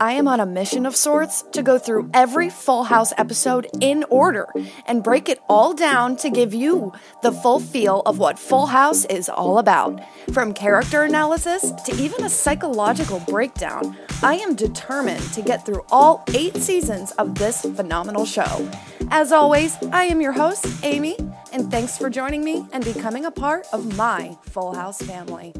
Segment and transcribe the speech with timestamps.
[0.00, 4.04] I am on a mission of sorts to go through every Full House episode in
[4.10, 4.46] order
[4.86, 9.04] and break it all down to give you the full feel of what Full House
[9.06, 10.00] is all about.
[10.32, 16.24] From character analysis to even a psychological breakdown, I am determined to get through all
[16.34, 18.68] eight seasons of this phenomenal show.
[19.10, 21.16] As always, I am your host, Amy,
[21.52, 25.54] and thanks for joining me and becoming a part of my Full House family.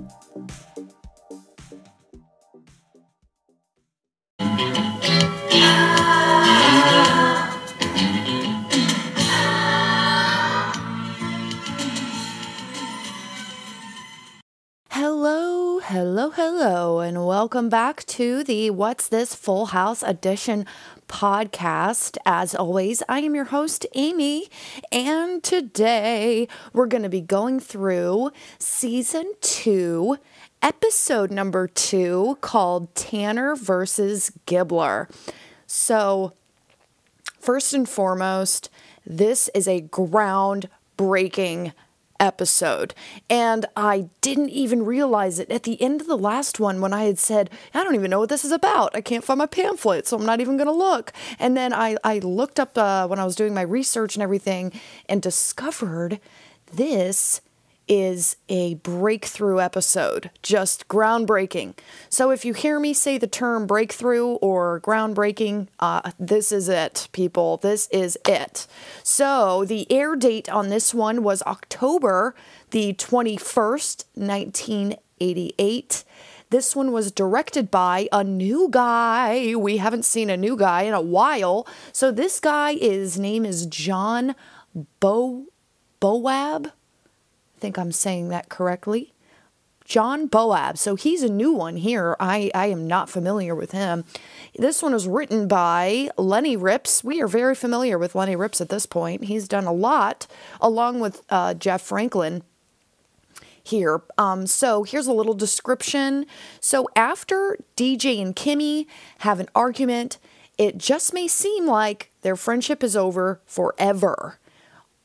[14.90, 20.66] Hello, hello, hello, and welcome back to the What's This Full House Edition
[21.08, 22.16] podcast.
[22.26, 24.48] As always, I am your host, Amy,
[24.90, 30.18] and today we're going to be going through season two,
[30.62, 35.08] episode number two, called Tanner versus Gibbler.
[35.66, 36.32] So,
[37.40, 38.70] first and foremost,
[39.06, 41.72] this is a groundbreaking
[42.20, 42.94] episode.
[43.30, 47.04] And I didn't even realize it at the end of the last one when I
[47.04, 48.94] had said, I don't even know what this is about.
[48.94, 51.12] I can't find my pamphlet, so I'm not even going to look.
[51.38, 54.72] And then I, I looked up uh, when I was doing my research and everything
[55.08, 56.20] and discovered
[56.72, 57.40] this
[57.88, 61.74] is a breakthrough episode, just groundbreaking.
[62.08, 67.08] So if you hear me say the term breakthrough or groundbreaking, uh, this is it,
[67.12, 67.56] people.
[67.56, 68.66] This is it.
[69.02, 72.34] So the air date on this one was October
[72.70, 76.04] the 21st, 1988.
[76.50, 79.54] This one was directed by a new guy.
[79.54, 81.66] We haven't seen a new guy in a while.
[81.92, 84.34] So this guy, his name is John
[85.00, 85.46] Bo
[86.00, 86.72] Bowab.
[87.60, 89.12] Think I'm saying that correctly.
[89.88, 90.76] John Bowab.
[90.76, 92.14] So he's a new one here.
[92.20, 94.04] I, I am not familiar with him.
[94.54, 97.02] This one was written by Lenny Ripps.
[97.02, 99.24] We are very familiar with Lenny Ripps at this point.
[99.24, 100.26] He's done a lot
[100.60, 102.42] along with uh, Jeff Franklin
[103.64, 104.02] here.
[104.18, 106.26] Um, so here's a little description.
[106.60, 108.86] So after DJ and Kimmy
[109.20, 110.18] have an argument,
[110.58, 114.38] it just may seem like their friendship is over forever.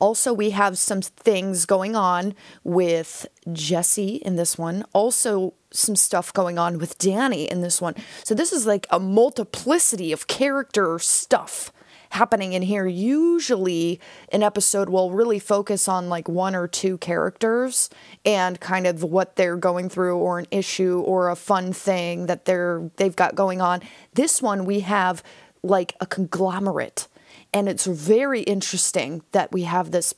[0.00, 4.84] Also, we have some things going on with Jesse in this one.
[4.92, 7.94] Also, some stuff going on with Danny in this one.
[8.24, 11.72] So, this is like a multiplicity of character stuff
[12.10, 12.86] happening in here.
[12.86, 14.00] Usually,
[14.30, 17.90] an episode will really focus on like one or two characters
[18.24, 22.44] and kind of what they're going through, or an issue, or a fun thing that
[22.44, 23.80] they're they've got going on.
[24.14, 25.22] This one, we have
[25.62, 27.08] like a conglomerate
[27.52, 30.14] and it's very interesting that we have this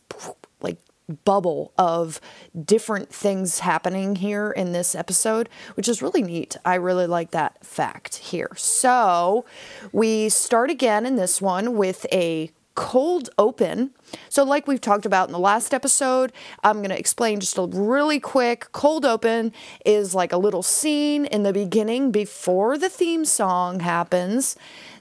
[0.61, 0.79] like
[1.25, 2.21] bubble of
[2.65, 6.57] different things happening here in this episode, which is really neat.
[6.65, 8.51] I really like that fact here.
[8.57, 9.45] So
[9.93, 13.91] we start again in this one with a cold open.
[14.29, 16.31] So, like we've talked about in the last episode,
[16.63, 18.71] I'm going to explain just a really quick.
[18.71, 19.53] Cold open
[19.85, 24.57] is like a little scene in the beginning before the theme song happens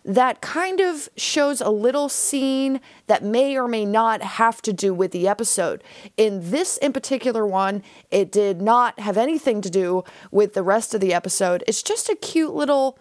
[0.05, 4.93] that kind of shows a little scene that may or may not have to do
[4.93, 5.83] with the episode.
[6.15, 10.93] In this in particular one, it did not have anything to do with the rest
[10.93, 11.63] of the episode.
[11.67, 12.99] It's just a cute little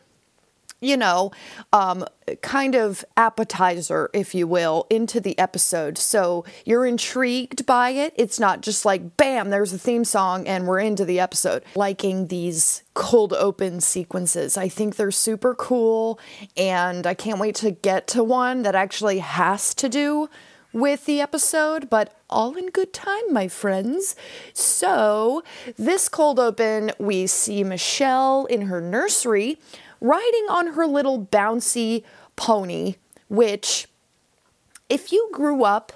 [0.84, 1.33] you know,
[1.72, 2.05] um,
[2.43, 5.97] kind of appetizer, if you will, into the episode.
[5.99, 8.12] So you're intrigued by it.
[8.17, 11.65] It's not just like, bam, there's a theme song and we're into the episode.
[11.75, 14.56] Liking these cold open sequences.
[14.56, 16.21] I think they're super cool
[16.56, 20.28] and I can't wait to get to one that actually has to do
[20.75, 24.17] with the episode, but all in good time, my friends.
[24.53, 25.43] So,
[25.78, 29.59] this cold open, we see Michelle in her nursery
[30.04, 32.04] riding on her little bouncy
[32.37, 32.97] pony,
[33.28, 33.88] which,
[34.91, 35.94] if you grew up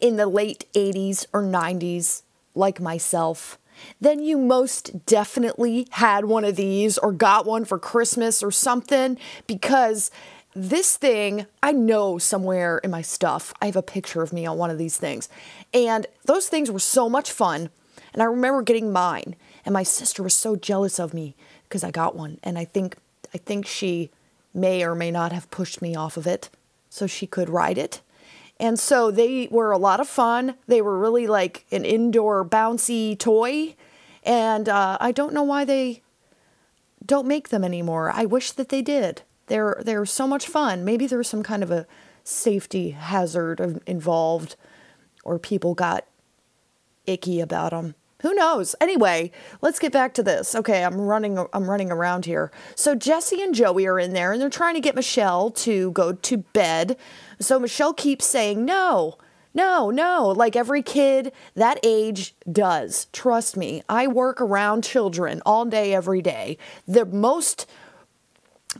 [0.00, 2.22] in the late 80s or 90s,
[2.56, 3.56] like myself,
[4.00, 9.16] then you most definitely had one of these or got one for Christmas or something
[9.46, 10.10] because
[10.54, 14.58] this thing, I know somewhere in my stuff, I have a picture of me on
[14.58, 15.28] one of these things.
[15.72, 17.70] And those things were so much fun.
[18.12, 19.34] And I remember getting mine.
[19.64, 21.34] And my sister was so jealous of me
[21.64, 22.38] because I got one.
[22.44, 22.96] And I think
[23.34, 24.10] I think she
[24.54, 26.48] may or may not have pushed me off of it
[26.88, 28.00] so she could ride it.
[28.60, 30.54] And so they were a lot of fun.
[30.68, 33.74] They were really like an indoor bouncy toy.
[34.22, 36.02] And uh, I don't know why they
[37.04, 38.12] don't make them anymore.
[38.14, 39.22] I wish that they did.
[39.48, 40.84] They're, they're so much fun.
[40.84, 41.86] Maybe there was some kind of a
[42.22, 44.56] safety hazard involved
[45.24, 46.06] or people got
[47.06, 47.96] icky about them.
[48.24, 48.74] Who knows?
[48.80, 49.30] Anyway,
[49.60, 50.54] let's get back to this.
[50.54, 52.50] Okay, I'm running I'm running around here.
[52.74, 56.14] So Jesse and Joey are in there and they're trying to get Michelle to go
[56.14, 56.96] to bed.
[57.38, 59.18] So Michelle keeps saying, "No.
[59.52, 63.08] No, no, like every kid that age does.
[63.12, 63.82] Trust me.
[63.90, 66.56] I work around children all day every day.
[66.88, 67.66] The most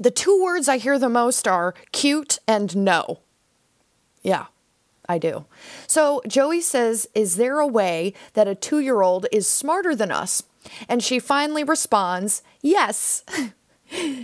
[0.01, 3.21] the two words I hear the most are cute and no.
[4.23, 4.47] Yeah.
[5.09, 5.45] I do.
[5.87, 10.11] So Joey says, Is there a way that a two year old is smarter than
[10.11, 10.43] us?
[10.89, 13.23] And she finally responds, Yes.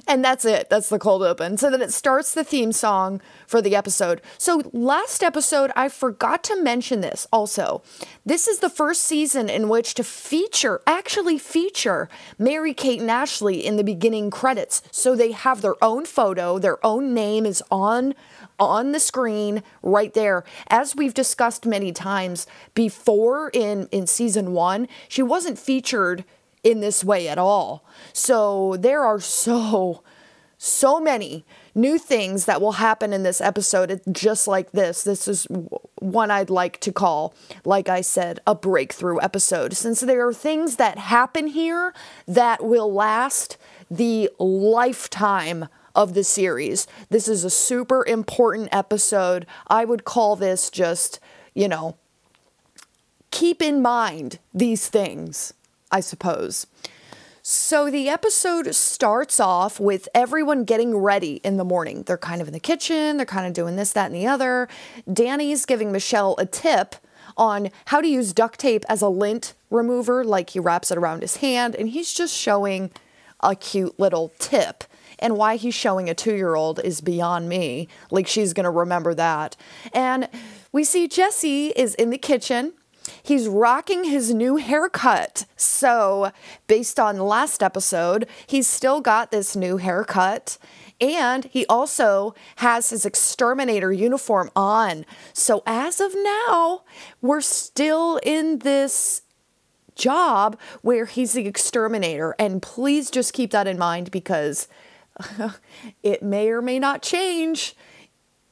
[0.06, 0.68] and that's it.
[0.70, 1.56] That's the cold open.
[1.56, 4.20] So then it starts the theme song for the episode.
[4.38, 7.82] So last episode, I forgot to mention this also.
[8.24, 13.64] This is the first season in which to feature, actually feature Mary Kate and Ashley
[13.64, 14.82] in the beginning credits.
[14.90, 18.14] So they have their own photo, their own name is on
[18.60, 20.44] on the screen right there.
[20.68, 26.24] As we've discussed many times before in, in season one, she wasn't featured
[26.62, 27.84] in this way at all.
[28.12, 30.02] So there are so,
[30.58, 33.90] so many new things that will happen in this episode.
[33.90, 35.02] It's just like this.
[35.04, 35.46] This is
[36.00, 37.34] one I'd like to call,
[37.64, 41.94] like I said, a breakthrough episode, since there are things that happen here
[42.28, 43.56] that will last
[43.90, 46.87] the lifetime of the series.
[47.08, 49.46] This is a super important episode.
[49.66, 51.20] I would call this just,
[51.54, 51.96] you know,
[53.31, 55.54] keep in mind these things,
[55.90, 56.66] I suppose.
[57.42, 62.02] So the episode starts off with everyone getting ready in the morning.
[62.02, 64.69] They're kind of in the kitchen, they're kind of doing this, that, and the other.
[65.10, 66.96] Danny's giving Michelle a tip
[67.37, 71.22] on how to use duct tape as a lint remover, like he wraps it around
[71.22, 72.90] his hand, and he's just showing
[73.40, 74.84] a cute little tip
[75.20, 77.88] and why he's showing a two year old is beyond me.
[78.11, 79.56] Like she's going to remember that.
[79.93, 80.28] And
[80.72, 82.72] we see Jesse is in the kitchen.
[83.22, 85.46] He's rocking his new haircut.
[85.56, 86.32] So,
[86.67, 90.58] based on last episode, he's still got this new haircut.
[91.00, 95.06] And he also has his exterminator uniform on.
[95.32, 96.82] So, as of now,
[97.23, 99.23] we're still in this
[99.96, 102.34] job where he's the exterminator.
[102.38, 104.69] And please just keep that in mind because
[106.02, 107.76] it may or may not change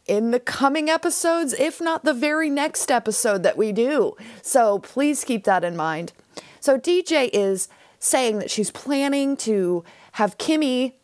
[0.06, 4.16] in the coming episodes, if not the very next episode that we do.
[4.42, 6.12] So please keep that in mind.
[6.60, 7.68] So DJ is
[7.98, 10.94] saying that she's planning to have Kimmy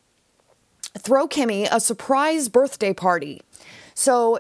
[0.99, 3.43] throw Kimmy a surprise birthday party.
[3.94, 4.38] So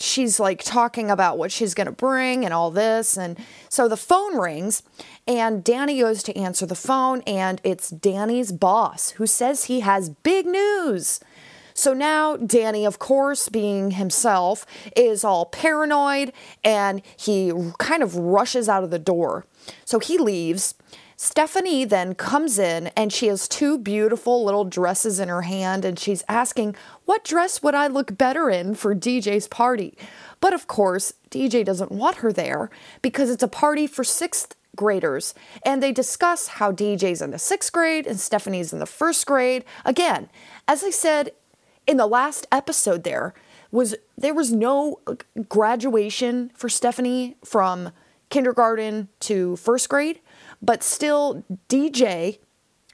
[0.00, 3.16] she's like talking about what she's going to bring and all this.
[3.16, 3.38] And
[3.68, 4.82] so the phone rings,
[5.28, 10.08] and Danny goes to answer the phone, and it's Danny's boss who says he has
[10.08, 11.20] big news.
[11.74, 14.66] So now Danny, of course, being himself,
[14.96, 16.32] is all paranoid
[16.64, 19.46] and he kind of rushes out of the door.
[19.84, 20.74] So he leaves.
[21.22, 25.98] Stephanie then comes in and she has two beautiful little dresses in her hand and
[25.98, 26.74] she's asking,
[27.04, 29.98] What dress would I look better in for DJ's party?
[30.40, 32.70] But of course, DJ doesn't want her there
[33.02, 37.70] because it's a party for sixth graders and they discuss how DJ's in the sixth
[37.70, 39.66] grade and Stephanie's in the first grade.
[39.84, 40.30] Again,
[40.66, 41.32] as I said
[41.86, 43.34] in the last episode, there
[43.70, 45.00] was there was no
[45.50, 47.90] graduation for Stephanie from
[48.30, 50.20] kindergarten to first grade.
[50.62, 52.38] But still, DJ,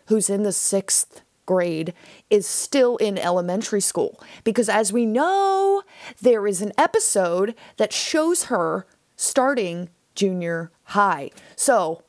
[0.06, 1.94] who's in the sixth grade,
[2.28, 4.20] is still in elementary school.
[4.42, 5.82] Because as we know,
[6.20, 11.30] there is an episode that shows her starting junior high.
[11.54, 12.02] So,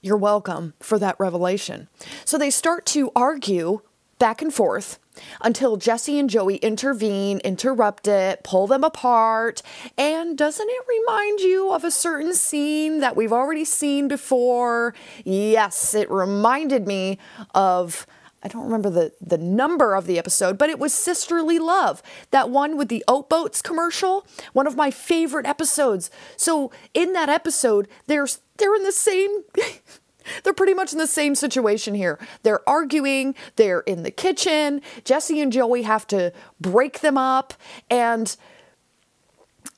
[0.00, 1.88] you're welcome for that revelation.
[2.24, 3.80] So they start to argue
[4.18, 4.98] back and forth
[5.40, 9.62] until Jesse and Joey intervene, interrupt it, pull them apart.
[9.96, 14.94] And doesn't it remind you of a certain scene that we've already seen before?
[15.24, 17.18] Yes, it reminded me
[17.54, 18.06] of.
[18.42, 22.48] I don't remember the, the number of the episode, but it was Sisterly Love, that
[22.48, 26.10] one with the oat boats commercial, one of my favorite episodes.
[26.36, 29.42] So in that episode, there's they're in the same
[30.42, 32.18] They're pretty much in the same situation here.
[32.42, 34.80] They're arguing, they're in the kitchen.
[35.04, 37.54] Jesse and Joey have to break them up
[37.90, 38.36] and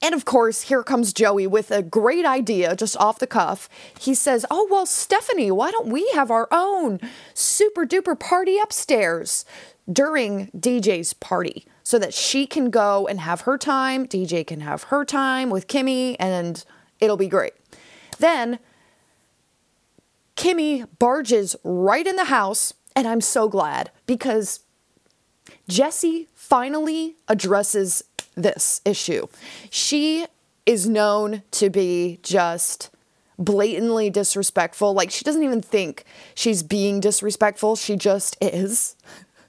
[0.00, 3.68] and of course, here comes Joey with a great idea just off the cuff.
[3.98, 7.00] He says, Oh, well, Stephanie, why don't we have our own
[7.34, 9.44] super duper party upstairs
[9.90, 14.84] during DJ's party so that she can go and have her time, DJ can have
[14.84, 16.64] her time with Kimmy, and
[17.00, 17.54] it'll be great.
[18.18, 18.58] Then
[20.38, 24.60] Kimmy barges right in the house, and I'm so glad because
[25.68, 28.04] Jesse finally addresses
[28.36, 29.26] this issue.
[29.68, 30.26] She
[30.64, 32.90] is known to be just
[33.36, 34.94] blatantly disrespectful.
[34.94, 36.04] Like she doesn't even think
[36.36, 38.94] she's being disrespectful, she just is.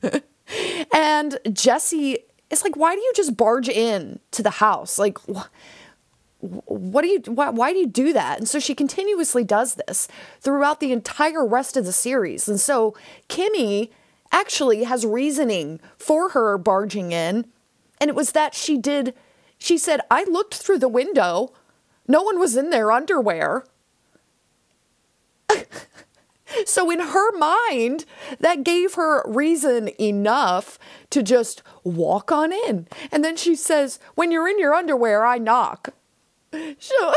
[0.91, 2.17] and Jesse
[2.49, 4.97] is like, why do you just barge in to the house?
[4.97, 5.45] Like, wh-
[6.41, 8.39] what do you why, why do you do that?
[8.39, 10.07] And so she continuously does this
[10.39, 12.47] throughout the entire rest of the series.
[12.47, 12.95] And so
[13.27, 13.89] kimmy
[14.31, 17.45] actually has reasoning for her barging in.
[17.99, 19.13] And it was that she did
[19.57, 21.53] she said i looked through the window.
[22.07, 23.65] No one was in their underwear.
[26.65, 28.05] So in her mind
[28.39, 30.79] that gave her reason enough
[31.11, 32.87] to just walk on in.
[33.11, 35.93] And then she says when you're in your underwear i knock
[36.79, 37.13] so,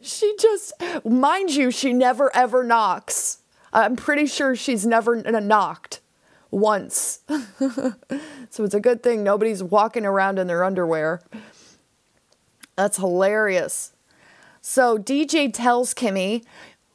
[0.00, 0.72] she just,
[1.04, 3.38] mind you, she never ever knocks.
[3.72, 6.00] I'm pretty sure she's never knocked
[6.50, 7.20] once.
[7.58, 11.20] so it's a good thing nobody's walking around in their underwear.
[12.76, 13.92] That's hilarious.
[14.60, 16.44] So DJ tells Kimmy,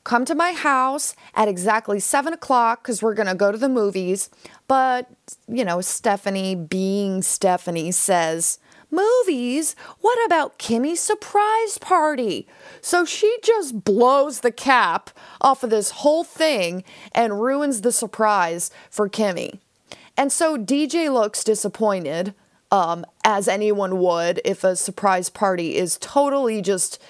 [0.03, 3.69] come to my house at exactly seven o'clock because we're going to go to the
[3.69, 4.29] movies.
[4.67, 5.09] But,
[5.47, 8.59] you know, Stephanie, being Stephanie, says,
[8.91, 9.75] Movies?
[10.01, 12.47] What about Kimmy's surprise party?
[12.81, 18.71] So she just blows the cap off of this whole thing and ruins the surprise
[18.89, 19.59] for Kimmy.
[20.17, 22.33] And so DJ looks disappointed,
[22.71, 27.01] um, as anyone would if a surprise party is totally just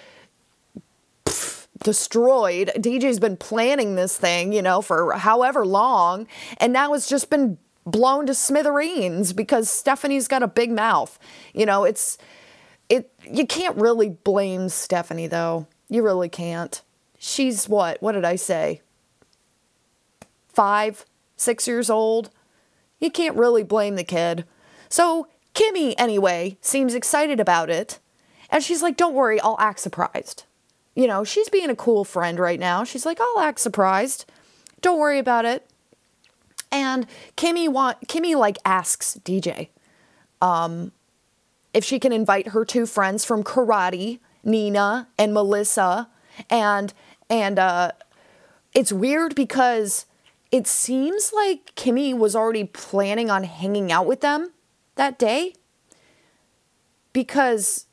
[1.83, 2.71] destroyed.
[2.75, 7.57] DJ's been planning this thing, you know, for however long, and now it's just been
[7.91, 11.17] blown to smithereens because Stephanie's got a big mouth.
[11.53, 12.17] You know, it's
[12.89, 15.67] it you can't really blame Stephanie though.
[15.89, 16.81] You really can't.
[17.17, 18.01] She's what?
[18.01, 18.81] What did I say?
[20.47, 21.05] 5,
[21.35, 22.29] 6 years old.
[22.99, 24.45] You can't really blame the kid.
[24.89, 27.99] So, Kimmy anyway seems excited about it.
[28.49, 30.43] And she's like, "Don't worry, I'll act surprised."
[30.95, 32.83] You know, she's being a cool friend right now.
[32.83, 34.25] She's like, "I'll act surprised.
[34.81, 35.69] Don't worry about it."
[36.71, 39.69] And Kimmy want Kimmy like asks DJ
[40.41, 40.91] um,
[41.73, 46.09] if she can invite her two friends from karate, Nina and Melissa,
[46.49, 46.93] and
[47.29, 47.91] and uh,
[48.73, 50.05] it's weird because
[50.51, 54.51] it seems like Kimmy was already planning on hanging out with them
[54.95, 55.53] that day
[57.13, 57.85] because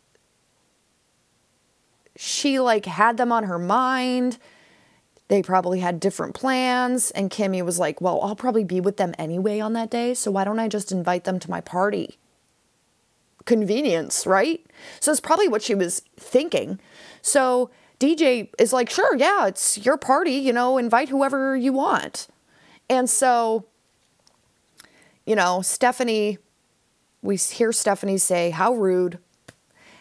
[2.17, 4.39] she like had them on her mind
[5.29, 7.11] they probably had different plans.
[7.11, 10.15] And Kimmy was like, Well, I'll probably be with them anyway on that day.
[10.15, 12.19] So why don't I just invite them to my party?
[13.45, 14.65] Convenience, right?
[15.01, 16.81] So it's probably what she was thinking.
[17.23, 22.29] So DJ is like, Sure, yeah, it's your party, you know, invite whoever you want.
[22.89, 23.65] And so,
[25.25, 26.39] you know, Stephanie,
[27.23, 29.19] we hear Stephanie say, How rude.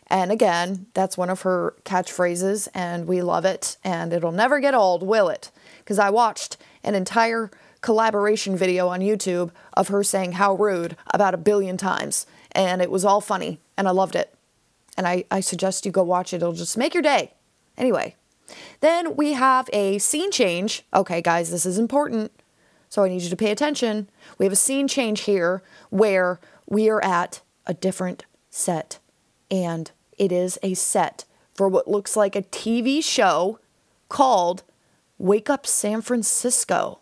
[0.08, 3.78] And again, that's one of her catchphrases, and we love it.
[3.84, 5.52] And it'll never get old, will it?
[5.80, 7.50] Because I watched an entire
[7.82, 12.26] collaboration video on YouTube of her saying how rude about a billion times.
[12.52, 14.34] And it was all funny, and I loved it.
[14.98, 17.34] And I, I suggest you go watch it, it'll just make your day.
[17.78, 18.16] Anyway,
[18.80, 20.84] then we have a scene change.
[20.94, 22.32] Okay, guys, this is important.
[22.90, 24.10] So I need you to pay attention.
[24.38, 29.00] We have a scene change here where we are at a different set
[29.52, 33.60] and it is a set for what looks like a TV show
[34.10, 34.64] called
[35.18, 37.00] Wake Up San Francisco.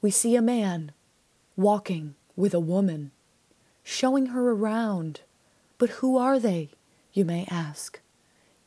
[0.00, 0.92] We see a man
[1.56, 3.10] walking with a woman,
[3.82, 5.20] showing her around.
[5.78, 6.70] But who are they,
[7.12, 8.00] you may ask?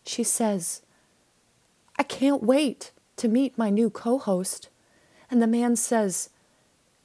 [0.04, 0.82] She says,
[1.98, 4.70] I can't wait to meet my new co host.
[5.30, 6.30] And the man says,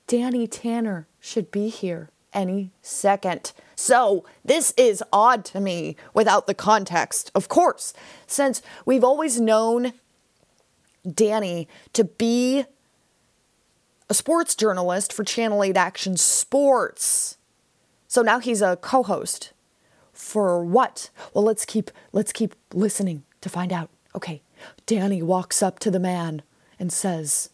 [0.07, 3.52] Danny Tanner should be here any second.
[3.74, 7.92] So, this is odd to me without the context, of course,
[8.26, 9.92] since we've always known
[11.10, 12.64] Danny to be
[14.08, 17.38] a sports journalist for Channel 8 Action Sports.
[18.08, 19.52] So now he's a co-host.
[20.12, 21.08] For what?
[21.32, 23.88] Well, let's keep let's keep listening to find out.
[24.14, 24.42] Okay.
[24.84, 26.42] Danny walks up to the man
[26.78, 27.48] and says,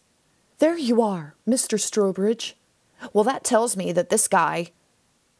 [0.57, 1.79] "There you are, Mr.
[1.79, 2.55] Strobridge.
[3.13, 4.71] Well, that tells me that this guy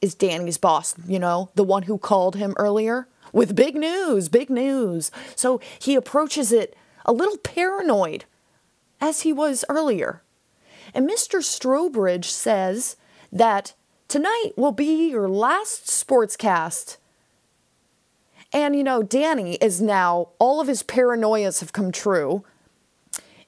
[0.01, 4.49] is Danny's boss, you know, the one who called him earlier with big news, big
[4.49, 5.11] news.
[5.35, 6.75] So he approaches it
[7.05, 8.25] a little paranoid,
[9.01, 10.21] as he was earlier.
[10.93, 11.39] And Mr.
[11.39, 12.97] Strobridge says
[13.31, 13.73] that
[14.07, 16.97] tonight will be your last sportscast.
[18.51, 22.43] And you know, Danny is now, all of his paranoias have come true.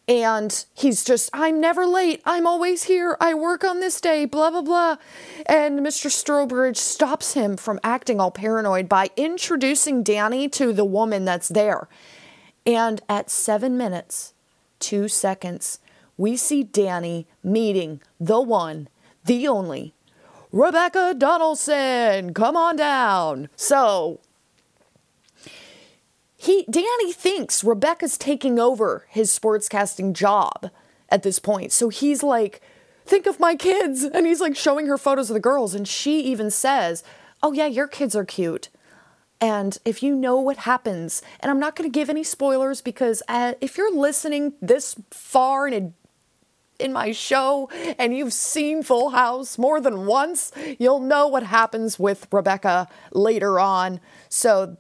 [0.08, 2.22] And he's just, I'm never late.
[2.26, 3.16] I'm always here.
[3.22, 4.98] I work on this day, blah, blah, blah.
[5.46, 6.10] And Mr.
[6.10, 11.88] Strobridge stops him from acting all paranoid by introducing Danny to the woman that's there.
[12.66, 14.34] And at seven minutes,
[14.80, 15.80] two seconds,
[16.18, 18.90] we see Danny meeting the one,
[19.26, 19.94] the only,
[20.52, 22.34] Rebecca Donaldson.
[22.34, 23.50] Come on down.
[23.56, 24.20] So
[26.42, 30.72] he Danny thinks Rebecca's taking over his sportscasting job
[31.08, 31.72] at this point.
[31.72, 32.62] So he's like,
[33.06, 34.04] think of my kids.
[34.04, 35.76] And he's like showing her photos of the girls.
[35.76, 37.04] And she even says,
[37.44, 38.70] Oh, yeah, your kids are cute.
[39.40, 43.22] And if you know what happens, and I'm not going to give any spoilers because
[43.28, 45.94] uh, if you're listening this far in
[46.80, 47.70] in my show
[48.00, 53.60] and you've seen Full House more than once, you'll know what happens with Rebecca later
[53.60, 54.00] on.
[54.30, 54.78] So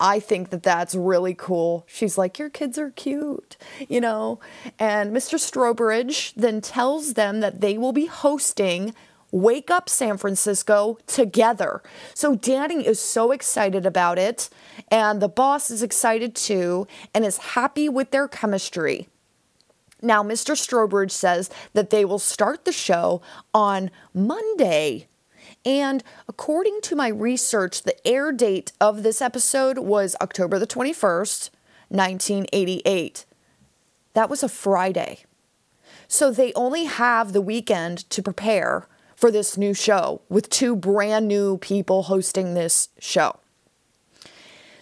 [0.00, 1.84] I think that that's really cool.
[1.88, 3.56] She's like, Your kids are cute,
[3.88, 4.40] you know?
[4.78, 5.38] And Mr.
[5.38, 8.94] Strobridge then tells them that they will be hosting
[9.30, 11.82] Wake Up San Francisco together.
[12.14, 14.48] So Danny is so excited about it,
[14.90, 19.08] and the boss is excited too, and is happy with their chemistry.
[20.00, 20.54] Now, Mr.
[20.54, 23.20] Strobridge says that they will start the show
[23.52, 25.07] on Monday.
[25.68, 31.50] And according to my research, the air date of this episode was October the 21st,
[31.90, 33.26] 1988.
[34.14, 35.26] That was a Friday.
[36.08, 41.28] So they only have the weekend to prepare for this new show with two brand
[41.28, 43.38] new people hosting this show.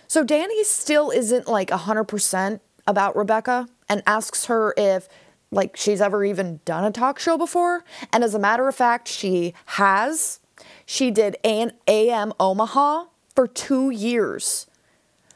[0.07, 5.09] So Danny still isn't like 100% about Rebecca and asks her if
[5.51, 7.83] like she's ever even done a talk show before.
[8.13, 10.39] And as a matter of fact, she has.
[10.87, 14.67] She did an AM Omaha for two years.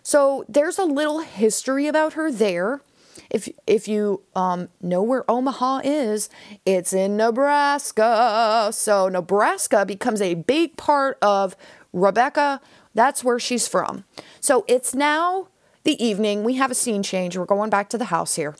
[0.02, 2.80] So there's a little history about her there.
[3.28, 6.30] If if you um, know where Omaha is,
[6.64, 8.70] it's in Nebraska.
[8.72, 11.56] So Nebraska becomes a big part of
[11.92, 12.60] Rebecca.
[12.94, 14.04] That's where she's from.
[14.40, 15.48] So it's now
[15.84, 16.44] the evening.
[16.44, 17.36] We have a scene change.
[17.36, 18.56] We're going back to the house here.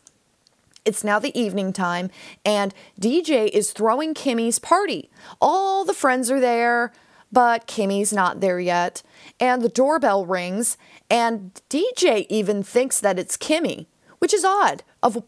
[0.85, 2.11] It's now the evening time,
[2.45, 5.11] and DJ is throwing Kimmy's party.
[5.41, 6.93] All the friends are there,
[7.31, 9.03] but Kimmy's not there yet.
[9.39, 10.77] And the doorbell rings,
[11.11, 13.87] and DJ even thinks that it's Kimmy
[14.21, 14.85] which is odd.
[15.03, 15.25] Of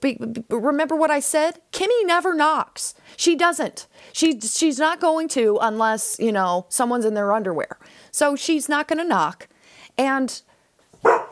[0.50, 1.60] remember what I said?
[1.72, 2.94] Kimmy never knocks.
[3.16, 3.88] She doesn't.
[4.12, 7.78] She she's not going to unless you know someone's in their underwear.
[8.10, 9.48] So she's not going to knock.
[9.98, 10.40] And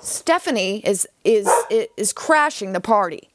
[0.01, 1.49] Stephanie is is
[1.97, 3.30] is crashing the party.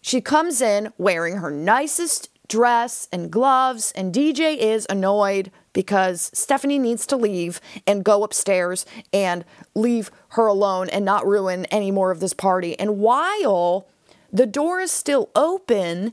[0.00, 6.78] She comes in wearing her nicest dress and gloves, and DJ is annoyed because Stephanie
[6.78, 12.10] needs to leave and go upstairs and leave her alone and not ruin any more
[12.10, 12.78] of this party.
[12.78, 13.86] And while
[14.32, 16.12] the door is still open,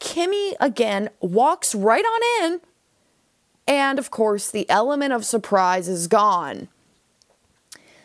[0.00, 2.60] Kimmy again walks right on in.
[3.66, 6.68] And of course, the element of surprise is gone.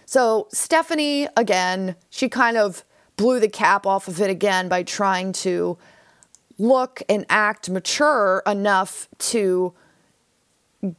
[0.06, 2.84] So, Stephanie, again, she kind of
[3.20, 5.78] blew the cap off of it again by trying to
[6.58, 9.74] look and act mature enough to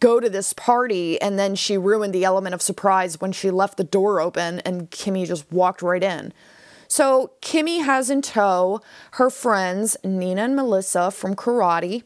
[0.01, 3.79] go to this party and then she ruined the element of surprise when she left
[3.79, 6.35] the door open and Kimmy just walked right in.
[6.89, 12.03] So Kimmy has in tow her friends Nina and Melissa from karate.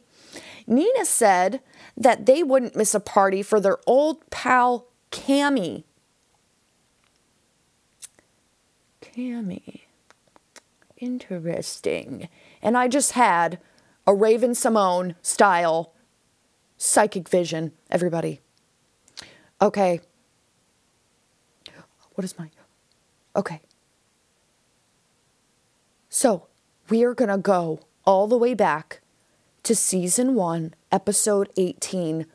[0.69, 1.61] Nina said
[1.97, 5.83] that they wouldn't miss a party for their old pal Cammy.
[9.03, 9.84] Cammy.
[11.05, 12.29] Interesting.
[12.63, 13.59] And I just had
[14.07, 15.93] a Raven-Symoné style
[16.79, 18.41] psychic vision, everybody.
[19.61, 20.01] Okay.
[22.15, 22.49] What is my.
[23.37, 23.61] Okay.
[26.09, 26.47] So
[26.89, 29.01] we are going to go all the way back
[29.65, 32.27] to season one, episode 18,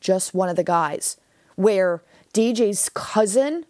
[0.00, 1.16] just one of the guys,
[1.54, 2.02] where
[2.34, 3.66] DJ's cousin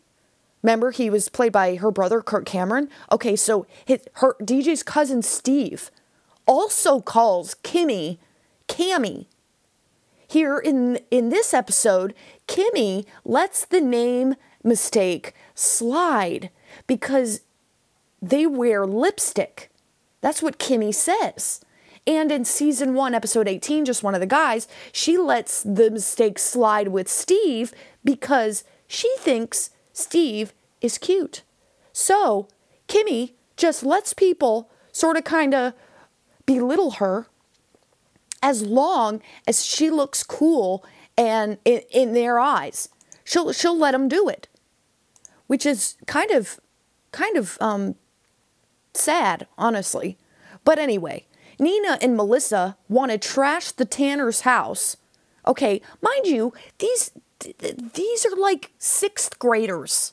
[0.62, 2.90] Remember, he was played by her brother, Kirk Cameron.
[3.10, 5.90] Okay, so his, her DJ's cousin Steve
[6.46, 8.18] also calls Kimmy
[8.68, 9.26] Cammy.
[10.28, 12.14] Here in in this episode,
[12.46, 16.50] Kimmy lets the name mistake slide
[16.86, 17.40] because
[18.22, 19.70] they wear lipstick.
[20.20, 21.60] That's what Kimmy says.
[22.06, 26.38] And in season one, episode 18, just one of the guys, she lets the mistake
[26.38, 27.72] slide with Steve
[28.04, 31.42] because she thinks Steve is cute.
[31.92, 32.48] So
[32.88, 35.74] Kimmy just lets people sort of kind of
[36.46, 37.26] belittle her
[38.42, 40.84] as long as she looks cool
[41.16, 42.88] and in, in their eyes.
[43.24, 44.48] She'll she'll let them do it,
[45.46, 46.58] which is kind of
[47.12, 47.96] kind of um,
[48.94, 50.16] sad, honestly.
[50.64, 51.26] But anyway,
[51.58, 54.96] Nina and Melissa want to trash the Tanner's house.
[55.46, 60.12] Okay, mind you, these these are like sixth graders.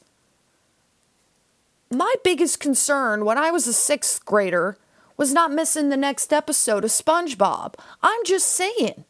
[1.90, 4.78] My biggest concern when I was a sixth grader
[5.16, 7.76] was not missing the next episode of SpongeBob.
[8.04, 9.06] I'm just saying,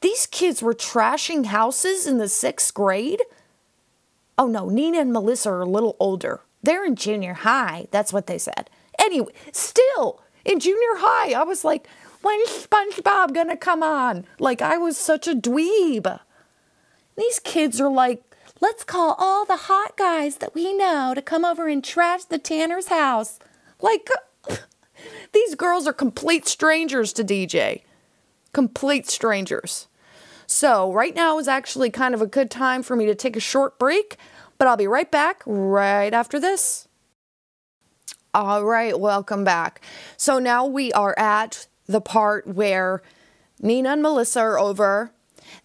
[0.00, 3.22] these kids were trashing houses in the sixth grade.
[4.36, 6.40] Oh no, Nina and Melissa are a little older.
[6.62, 7.86] They're in junior high.
[7.90, 8.68] That's what they said.
[8.98, 11.86] Anyway, still in junior high, I was like,
[12.22, 14.26] when's SpongeBob gonna come on?
[14.38, 16.20] Like, I was such a dweeb.
[17.16, 18.22] These kids are like,
[18.60, 22.38] let's call all the hot guys that we know to come over and trash the
[22.38, 23.38] Tanner's house.
[23.80, 24.08] Like,
[25.32, 27.82] these girls are complete strangers to DJ.
[28.52, 29.88] Complete strangers.
[30.46, 33.40] So, right now is actually kind of a good time for me to take a
[33.40, 34.16] short break,
[34.58, 36.86] but I'll be right back right after this.
[38.34, 39.80] All right, welcome back.
[40.16, 43.02] So, now we are at the part where
[43.60, 45.13] Nina and Melissa are over.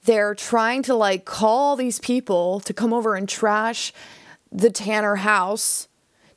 [0.10, 3.94] They're trying to like call these people to come over and trash
[4.52, 5.88] the Tanner house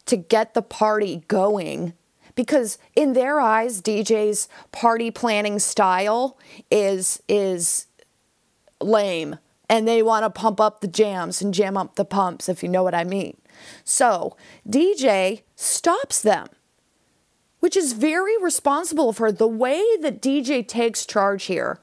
[0.05, 1.95] to get the party going
[2.35, 6.37] because in their eyes DJ's party planning style
[6.71, 7.87] is is
[8.79, 9.39] lame
[9.71, 12.69] and they want to pump up the jams and jam up the pumps if you
[12.69, 13.39] know what I mean.
[13.85, 14.37] So,
[14.69, 16.49] DJ stops them
[17.63, 21.79] which is very responsible for the way that DJ takes charge here.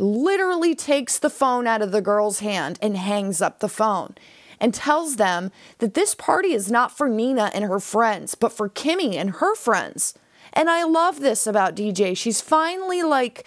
[0.00, 4.14] Literally takes the phone out of the girl's hand and hangs up the phone
[4.58, 8.68] and tells them that this party is not for Nina and her friends, but for
[8.68, 10.14] Kimmy and her friends.
[10.54, 12.16] And I love this about DJ.
[12.16, 13.44] She's finally like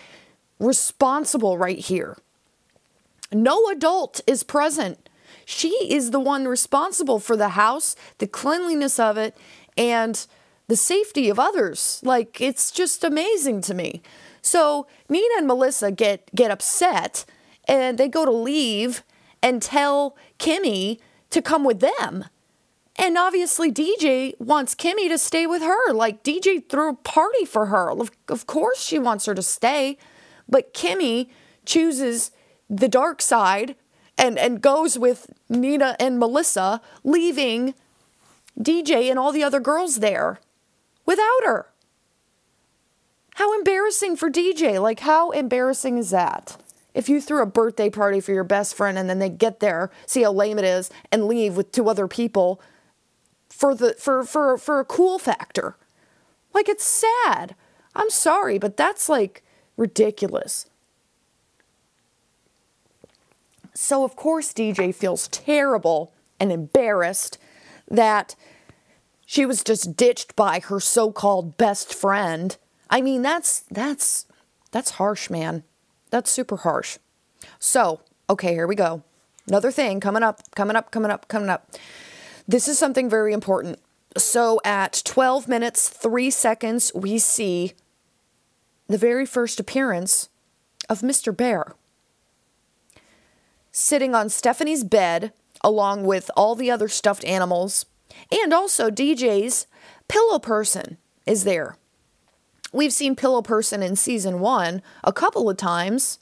[0.59, 2.17] responsible right here.
[3.31, 5.09] No adult is present.
[5.45, 9.35] She is the one responsible for the house, the cleanliness of it,
[9.75, 10.25] and
[10.67, 11.99] the safety of others.
[12.03, 14.01] Like it's just amazing to me.
[14.43, 17.25] So Nina and Melissa get get upset
[17.67, 19.03] and they go to leave
[19.41, 20.99] and tell Kimmy
[21.31, 22.25] to come with them.
[22.97, 25.93] And obviously DJ wants Kimmy to stay with her.
[25.93, 27.89] Like DJ threw a party for her.
[27.89, 29.97] Of of course she wants her to stay,
[30.47, 31.29] but Kimmy
[31.65, 32.31] chooses
[32.69, 33.75] the dark side
[34.17, 37.73] and and goes with Nina and Melissa, leaving
[38.59, 40.39] DJ and all the other girls there
[41.05, 41.72] without her.
[43.35, 44.81] How embarrassing for DJ.
[44.81, 46.57] Like, how embarrassing is that?
[46.93, 49.89] If you threw a birthday party for your best friend and then they get there,
[50.05, 52.61] see how lame it is, and leave with two other people
[53.49, 55.75] for the for for for a cool factor.
[56.53, 57.55] Like it's sad.
[57.95, 59.43] I'm sorry, but that's like
[59.77, 60.67] ridiculous.
[63.73, 67.39] So of course DJ feels terrible and embarrassed
[67.89, 68.35] that
[69.25, 72.57] she was just ditched by her so-called best friend.
[72.93, 74.27] I mean, that's that's
[74.71, 75.63] that's harsh, man.
[76.11, 76.99] That's super harsh.
[77.57, 79.01] So, okay, here we go.
[79.47, 81.71] Another thing coming up, coming up, coming up, coming up.
[82.47, 83.79] This is something very important.
[84.15, 87.73] So, at 12 minutes, 3 seconds, we see
[88.87, 90.29] the very first appearance
[90.87, 91.35] of Mr.
[91.35, 91.73] Bear
[93.71, 97.87] sitting on Stephanie's bed along with all the other stuffed animals
[98.31, 99.67] and also, DJ's
[100.07, 101.77] Pillow Person is there.
[102.73, 106.19] We've seen Pillow Person in season one a couple of times.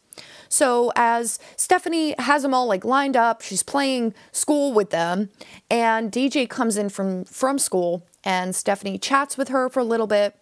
[0.49, 5.29] So as Stephanie has them all like lined up, she's playing school with them,
[5.69, 10.07] and DJ comes in from from school, and Stephanie chats with her for a little
[10.07, 10.35] bit,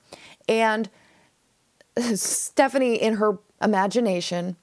[0.48, 0.89] and
[2.15, 4.56] Stephanie in her imagination,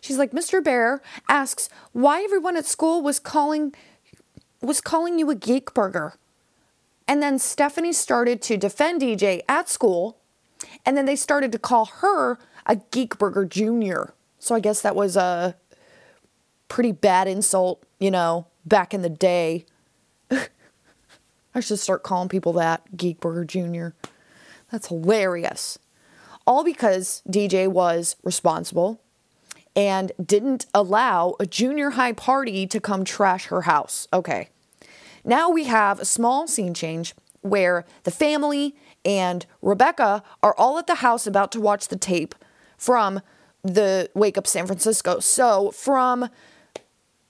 [0.00, 0.64] she's like, Mr.
[0.64, 3.74] Bear asks why everyone at school was calling
[4.62, 6.14] was calling you a geek burger.
[7.06, 10.16] And then Stephanie started to defend DJ at school.
[10.86, 14.12] And then they started to call her a Geek Burger Jr.
[14.38, 15.56] So I guess that was a
[16.68, 19.64] pretty bad insult, you know, back in the day.
[20.30, 23.88] I should start calling people that Geek Burger Jr.
[24.70, 25.78] That's hilarious.
[26.46, 29.00] All because DJ was responsible
[29.76, 34.08] and didn't allow a junior high party to come trash her house.
[34.12, 34.48] Okay.
[35.24, 40.86] Now we have a small scene change where the family and Rebecca are all at
[40.86, 42.34] the house about to watch the tape
[42.76, 43.20] from
[43.62, 45.20] the Wake Up San Francisco.
[45.20, 46.28] So from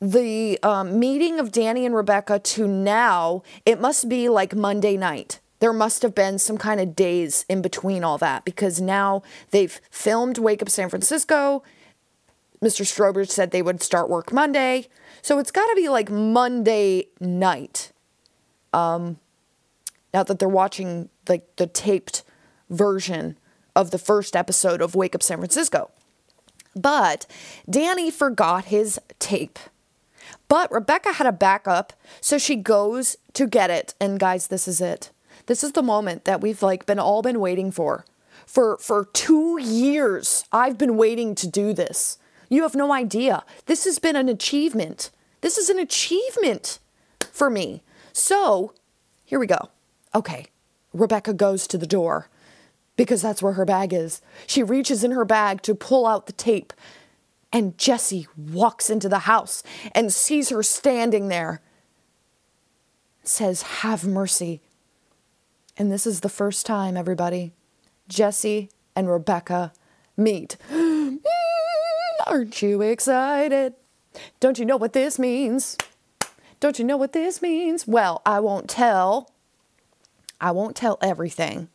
[0.01, 5.41] the um, meeting of Danny and Rebecca to now, it must be like Monday night.
[5.61, 9.81] There must have been some kind of days in between all that because now they've
[9.91, 11.63] filmed Wake Up San Francisco.
[12.63, 12.85] Mr.
[12.85, 14.89] Strobridge said they would start work Monday.
[15.23, 17.93] So it's got to be like Monday night.
[18.73, 19.19] Um,
[20.15, 22.23] now that they're watching like the taped
[22.71, 23.37] version
[23.77, 25.91] of the first episode of Wake Up San Francisco.
[26.75, 27.27] But
[27.69, 29.59] Danny forgot his tape.
[30.49, 33.95] But Rebecca had a backup, so she goes to get it.
[34.01, 35.11] And guys, this is it.
[35.47, 38.07] This is the moment that we've like been all been waiting for.
[38.47, 42.19] For for 2 years, I've been waiting to do this.
[42.49, 43.45] You have no idea.
[43.67, 45.11] This has been an achievement.
[45.41, 46.79] This is an achievement
[47.33, 47.83] for me.
[48.13, 48.75] So,
[49.25, 49.71] here we go.
[50.15, 50.47] Okay.
[50.93, 52.29] Rebecca goes to the door
[52.97, 54.23] because that's where her bag is.
[54.47, 56.73] She reaches in her bag to pull out the tape,
[57.53, 61.61] and Jesse walks into the house and sees her standing there.
[63.25, 64.61] Says, Have mercy.
[65.77, 67.53] And this is the first time, everybody,
[68.09, 69.73] Jesse and Rebecca
[70.17, 70.57] meet.
[70.71, 71.19] Mm,
[72.27, 73.75] aren't you excited?
[74.41, 75.77] Don't you know what this means?
[76.61, 77.87] Don't you know what this means?
[77.87, 79.34] Well, I won't tell.
[80.41, 81.69] I won't tell everything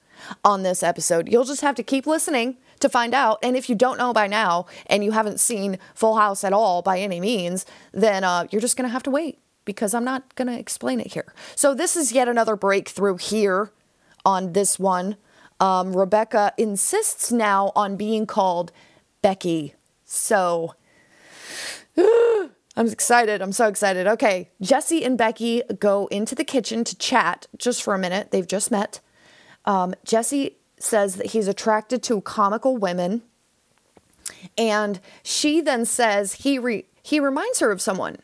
[0.43, 1.29] on this episode.
[1.29, 3.39] You'll just have to keep listening to find out.
[3.43, 6.81] And if you don't know by now and you haven't seen Full House at all
[6.81, 10.35] by any means, then uh, you're just going to have to wait because I'm not
[10.35, 11.33] going to explain it here.
[11.55, 13.71] So, this is yet another breakthrough here
[14.25, 15.15] on this one.
[15.59, 18.71] Um, Rebecca insists now on being called
[19.21, 19.75] Becky.
[20.05, 20.73] So,
[22.79, 23.41] I'm excited.
[23.41, 24.07] I'm so excited.
[24.07, 28.31] Okay, Jesse and Becky go into the kitchen to chat just for a minute.
[28.31, 29.01] They've just met.
[29.65, 33.23] Um, Jesse says that he's attracted to comical women.
[34.57, 38.15] And she then says he re- he reminds her of someone.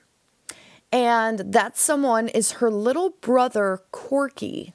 [0.89, 4.73] And that someone is her little brother, Corky.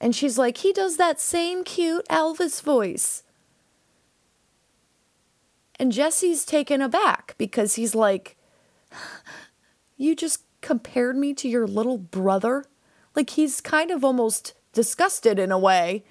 [0.00, 3.24] And she's like, he does that same cute Elvis voice.
[5.80, 8.36] And Jesse's taken aback because he's like,
[9.96, 12.66] You just compared me to your little brother?
[13.16, 16.04] Like he's kind of almost disgusted in a way.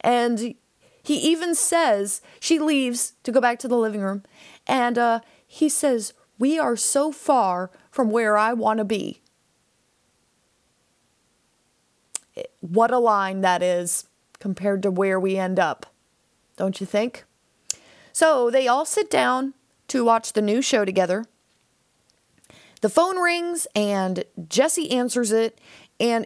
[0.00, 0.56] And
[1.00, 4.24] he even says, she leaves to go back to the living room,
[4.66, 9.20] and uh, he says, We are so far from where I want to be.
[12.58, 14.08] What a line that is
[14.40, 15.86] compared to where we end up,
[16.56, 17.24] don't you think?
[18.14, 19.54] So they all sit down
[19.88, 21.24] to watch the new show together.
[22.80, 25.60] The phone rings and Jesse answers it,
[25.98, 26.24] and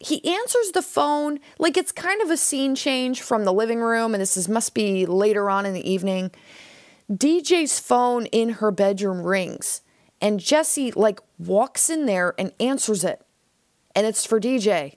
[0.00, 4.12] he answers the phone like it's kind of a scene change from the living room,
[4.12, 6.32] and this is must be later on in the evening.
[7.08, 9.82] DJ's phone in her bedroom rings,
[10.20, 13.24] and Jesse like walks in there and answers it,
[13.94, 14.96] and it's for DJ.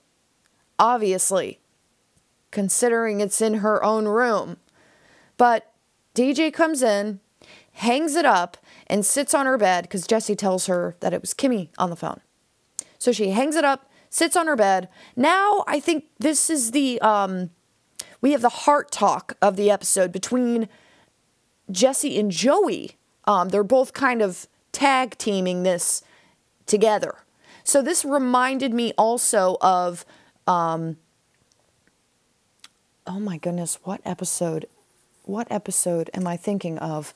[0.80, 1.60] Obviously,
[2.50, 4.58] considering it's in her own room.
[5.38, 5.73] But
[6.16, 7.20] DJ comes in,
[7.74, 11.34] hangs it up, and sits on her bed because Jesse tells her that it was
[11.34, 12.22] Kimmy on the phone.
[13.00, 14.90] So she hangs it up, sits on her bed.
[15.16, 17.50] Now I think this is the um,
[18.22, 20.70] we have the heart talk of the episode between
[21.72, 22.92] Jesse and Joey.
[23.26, 26.04] Um, they're both kind of tag teaming this
[26.66, 27.16] together.
[27.64, 30.06] So this reminded me also of
[30.48, 30.98] um,
[33.08, 34.68] oh my goodness, what episode?
[35.26, 37.14] What episode am I thinking of?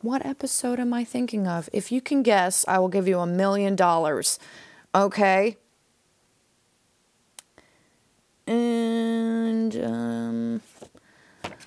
[0.00, 1.68] What episode am I thinking of?
[1.72, 4.38] If you can guess, I will give you a million dollars.
[4.94, 5.58] Okay?
[8.46, 10.62] And um,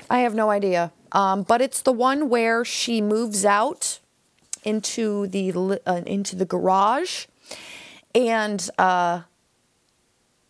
[0.10, 0.92] I have no idea.
[1.12, 4.00] Um, but it's the one where she moves out
[4.64, 7.28] into the uh, into the garage,
[8.14, 9.22] and uh,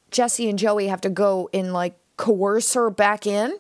[0.10, 3.60] Jesse and Joey have to go and like coerce her back in.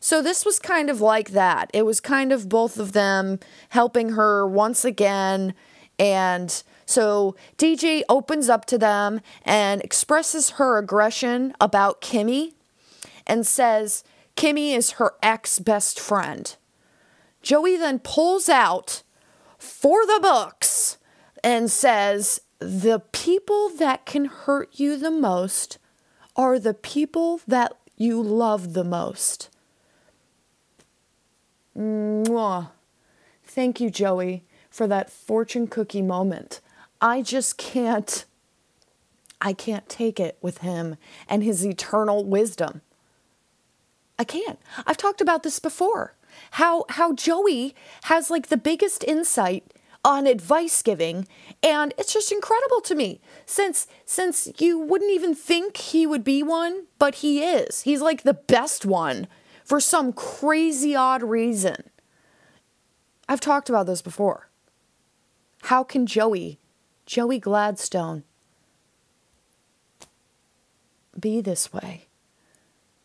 [0.00, 1.70] So this was kind of like that.
[1.74, 5.54] It was kind of both of them helping her once again
[5.98, 12.54] and so DJ opens up to them and expresses her aggression about Kimmy
[13.26, 14.04] and says
[14.36, 16.56] Kimmy is her ex best friend.
[17.42, 19.02] Joey then pulls out
[19.58, 20.98] for the books
[21.42, 25.78] and says, The people that can hurt you the most
[26.36, 29.50] are the people that you love the most.
[31.78, 32.70] Mwah.
[33.44, 36.60] Thank you, Joey, for that fortune cookie moment.
[37.00, 38.24] I just can't
[39.40, 40.96] I can't take it with him
[41.28, 42.80] and his eternal wisdom.
[44.18, 44.58] I can't.
[44.84, 46.14] I've talked about this before.
[46.52, 49.72] How how Joey has like the biggest insight
[50.04, 51.26] on advice giving
[51.62, 56.42] and it's just incredible to me since since you wouldn't even think he would be
[56.42, 57.82] one, but he is.
[57.82, 59.28] He's like the best one
[59.68, 61.90] for some crazy odd reason.
[63.28, 64.48] I've talked about this before.
[65.64, 66.58] How can Joey
[67.04, 68.24] Joey Gladstone
[71.18, 72.06] be this way.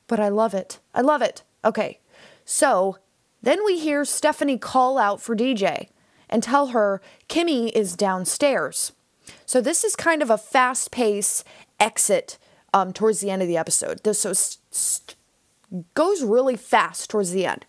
[0.07, 0.79] but I love it.
[0.93, 1.41] I love it.
[1.65, 1.99] Okay.
[2.45, 2.97] So
[3.41, 5.87] then we hear Stephanie call out for DJ
[6.29, 8.91] and tell her Kimmy is downstairs.
[9.45, 11.43] So this is kind of a fast pace
[11.79, 12.37] exit
[12.73, 14.03] um, towards the end of the episode.
[14.03, 15.15] This so st-
[15.93, 17.65] goes really fast towards the end.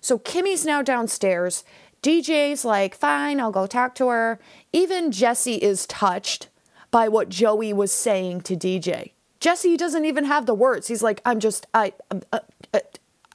[0.00, 1.64] So Kimmy's now downstairs.
[2.02, 4.38] DJ's like, fine, I'll go talk to her.
[4.72, 6.48] Even Jesse is touched
[6.90, 9.12] by what Joey was saying to DJ.
[9.40, 10.88] Jesse doesn't even have the words.
[10.88, 12.40] He's like, I'm just, I, I'm, uh,
[12.72, 12.80] uh,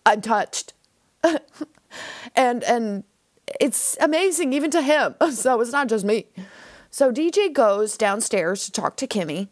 [0.05, 0.73] I'm touched.
[2.35, 3.03] and, and
[3.59, 5.15] it's amazing even to him.
[5.31, 6.27] So it's not just me.
[6.89, 9.49] So DJ goes downstairs to talk to Kimmy.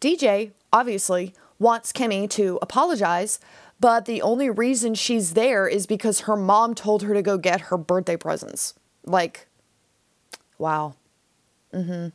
[0.00, 3.38] DJ obviously wants Kimmy to apologize,
[3.80, 7.62] but the only reason she's there is because her mom told her to go get
[7.62, 8.74] her birthday presents.
[9.04, 9.46] Like,
[10.58, 10.94] wow.
[11.72, 12.08] Mm-hmm.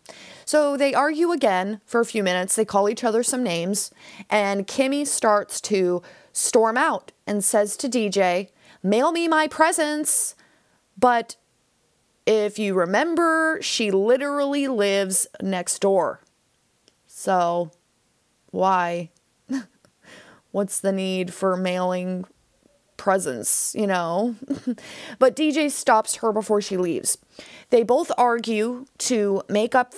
[0.45, 2.55] So they argue again for a few minutes.
[2.55, 3.91] They call each other some names,
[4.29, 8.49] and Kimmy starts to storm out and says to DJ,
[8.81, 10.35] Mail me my presents.
[10.97, 11.35] But
[12.25, 16.21] if you remember, she literally lives next door.
[17.07, 17.71] So,
[18.51, 19.09] why?
[20.51, 22.25] What's the need for mailing
[22.97, 24.35] presents, you know?
[25.19, 27.17] but DJ stops her before she leaves.
[27.69, 29.93] They both argue to make up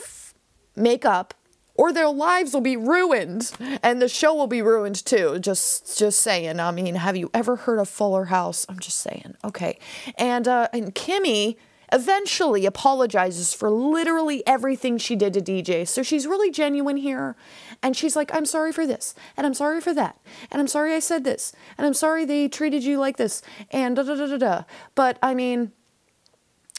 [0.75, 1.33] make up
[1.75, 3.51] or their lives will be ruined.
[3.81, 5.39] And the show will be ruined too.
[5.39, 6.59] Just just saying.
[6.59, 8.65] I mean have you ever heard of fuller house?
[8.69, 9.35] I'm just saying.
[9.43, 9.79] Okay.
[10.17, 11.57] And uh and kimmy
[11.91, 15.87] eventually apologizes for literally everything she did to DJ.
[15.87, 17.35] So she's really genuine here.
[17.83, 19.13] And she's like, I'm sorry for this.
[19.35, 20.17] And I'm sorry for that.
[20.51, 21.53] And I'm sorry I said this.
[21.77, 23.41] And I'm sorry they treated you like this.
[23.71, 24.63] And da da da da da.
[24.95, 25.71] But I mean,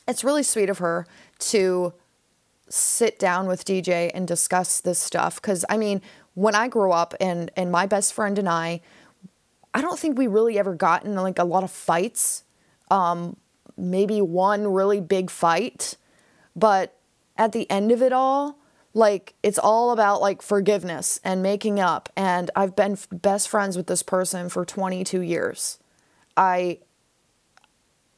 [0.08, 1.06] it's really sweet of her
[1.38, 1.92] to
[2.68, 5.36] sit down with DJ and discuss this stuff.
[5.36, 6.00] Because I mean,
[6.34, 8.80] when I grew up and, and my best friend and I,
[9.74, 12.44] I don't think we really ever got in like a lot of fights.
[12.90, 13.36] Um,
[13.76, 15.96] maybe one really big fight,
[16.54, 16.96] but
[17.36, 18.58] at the end of it all,
[18.94, 22.10] like it's all about like forgiveness and making up.
[22.16, 25.78] And I've been f- best friends with this person for 22 years.
[26.36, 26.78] I,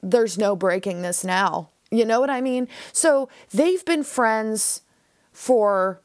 [0.02, 1.70] there's no breaking this now.
[1.90, 2.68] You know what I mean?
[2.92, 4.82] So they've been friends
[5.32, 6.00] for,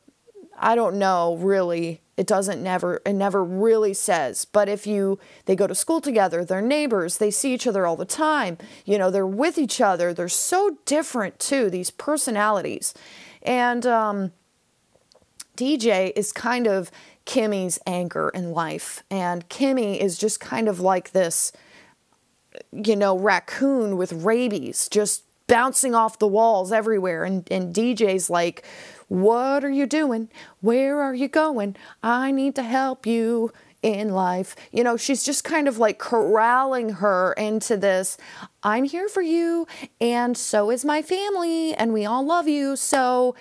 [0.57, 4.43] I don't know, really it doesn't never it never really says.
[4.43, 7.95] But if you they go to school together they're neighbors they see each other all
[7.95, 12.93] the time you know they're with each other they're so different too these personalities.
[13.41, 14.34] And um,
[15.55, 16.91] dj is kind of
[17.25, 19.01] kimmy's anchor in life.
[19.10, 21.53] And kimmy is just kind of like this
[22.73, 27.23] you know raccoon with rabies just bouncing off the walls everywhere.
[27.23, 28.65] And, and dj's like
[29.09, 30.29] what are you doing?
[30.61, 31.75] Where are you going?
[32.01, 34.55] I need to help you in life.
[34.71, 38.17] You know, she's just kind of like corralling her into this
[38.63, 39.67] I'm here for you,
[40.01, 42.75] and so is my family, and we all love you.
[42.75, 43.35] So,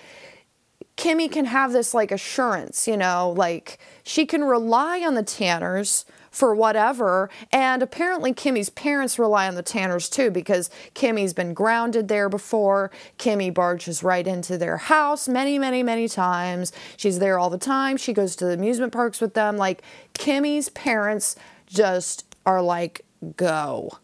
[0.95, 6.05] Kimmy can have this like assurance, you know, like she can rely on the Tanners
[6.31, 7.29] for whatever.
[7.51, 12.91] And apparently, Kimmy's parents rely on the Tanners too because Kimmy's been grounded there before.
[13.17, 16.71] Kimmy barges right into their house many, many, many times.
[16.97, 17.97] She's there all the time.
[17.97, 19.57] She goes to the amusement parks with them.
[19.57, 19.81] Like,
[20.13, 21.35] Kimmy's parents
[21.67, 23.99] just are like, go.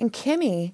[0.00, 0.72] And Kimmy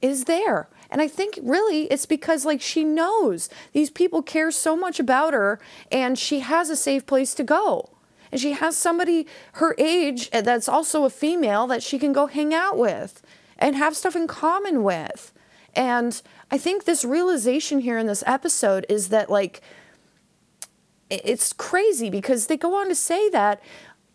[0.00, 0.68] is there.
[0.90, 5.34] And I think really it's because like she knows these people care so much about
[5.34, 5.60] her
[5.92, 7.90] and she has a safe place to go
[8.30, 12.26] and she has somebody her age eh, that's also a female that she can go
[12.26, 13.22] hang out with
[13.58, 15.32] and have stuff in common with.
[15.74, 19.60] And I think this realization here in this episode is that, like,
[21.10, 23.62] it's crazy because they go on to say that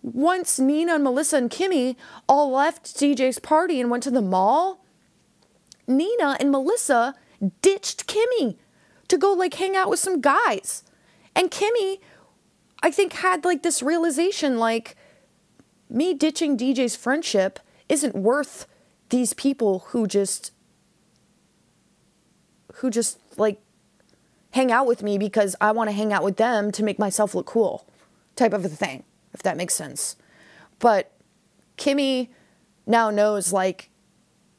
[0.01, 1.95] once Nina and Melissa and Kimmy
[2.27, 4.83] all left DJ's party and went to the mall,
[5.87, 7.15] Nina and Melissa
[7.61, 8.57] ditched Kimmy
[9.07, 10.83] to go like hang out with some guys.
[11.35, 11.99] And Kimmy
[12.83, 14.95] I think had like this realization like
[15.89, 18.67] me ditching DJ's friendship isn't worth
[19.09, 20.51] these people who just
[22.75, 23.61] who just like
[24.51, 27.33] hang out with me because I want to hang out with them to make myself
[27.33, 27.87] look cool
[28.35, 30.17] type of a thing if that makes sense.
[30.79, 31.11] But
[31.77, 32.29] Kimmy
[32.85, 33.89] now knows like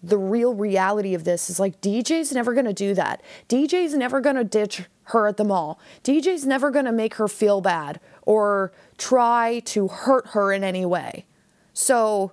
[0.02, 3.22] the real reality of this is like DJ's never going to do that.
[3.48, 5.78] DJ's never going to ditch her at the mall.
[6.02, 10.84] DJ's never going to make her feel bad or try to hurt her in any
[10.84, 11.26] way.
[11.72, 12.32] So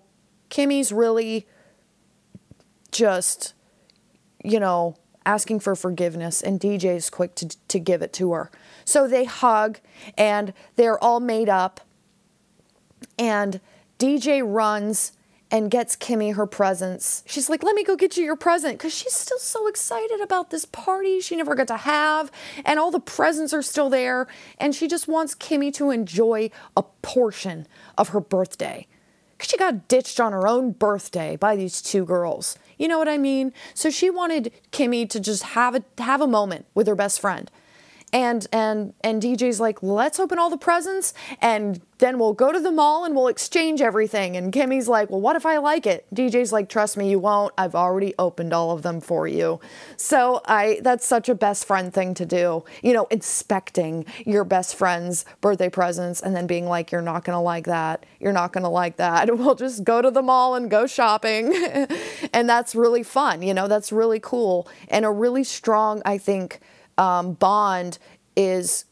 [0.50, 1.48] Kimmy's really
[2.92, 3.54] just,
[4.44, 8.52] you know, asking for forgiveness, and DJ's quick to, to give it to her.
[8.86, 9.80] So they hug
[10.18, 11.82] and they're all made up.
[13.20, 13.60] And
[14.00, 15.12] DJ runs
[15.52, 17.24] and gets Kimmy her presents.
[17.28, 20.50] She's like, let me go get you your present because she's still so excited about
[20.50, 22.32] this party she never got to have.
[22.64, 24.28] And all the presents are still there.
[24.58, 28.88] And she just wants Kimmy to enjoy a portion of her birthday.
[29.38, 32.58] Because she got ditched on her own birthday by these two girls.
[32.78, 33.54] You know what I mean?
[33.74, 37.52] So she wanted Kimmy to just have a, have a moment with her best friend
[38.14, 42.60] and and and DJ's like, let's open all the presents and then we'll go to
[42.60, 44.36] the mall and we'll exchange everything.
[44.36, 46.08] And Kimmy's like, well, what if I like it?
[46.14, 47.54] DJ's like, trust me, you won't.
[47.60, 49.60] I've already opened all of them for you.
[49.98, 52.64] So I that's such a best friend thing to do.
[52.82, 57.42] You know, inspecting your best friend's birthday presents and then being like, you're not gonna
[57.42, 58.06] like that.
[58.20, 59.30] You're not gonna like that.
[59.42, 61.52] We'll just go to the mall and go shopping.
[62.34, 63.42] and that's really fun.
[63.42, 66.60] You know, that's really cool and a really strong, I think
[67.02, 67.98] um, bond
[68.36, 68.86] is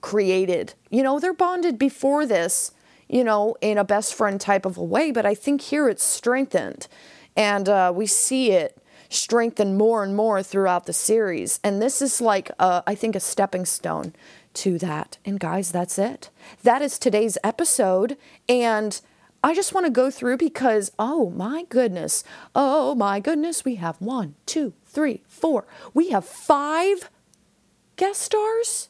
[0.00, 0.72] created.
[0.88, 2.72] You know, they're bonded before this,
[3.06, 6.02] you know, in a best friend type of a way, but I think here it's
[6.02, 6.88] strengthened.
[7.36, 8.78] And uh, we see it
[9.10, 11.60] strengthen more and more throughout the series.
[11.62, 14.14] And this is like, a, I think, a stepping stone
[14.54, 15.18] to that.
[15.24, 16.30] And guys, that's it.
[16.62, 18.16] That is today's episode.
[18.48, 18.98] And
[19.44, 24.00] I just want to go through because, oh my goodness, oh my goodness, we have
[24.00, 25.66] one, two, three, four.
[25.92, 27.10] We have five
[28.00, 28.88] guest stars?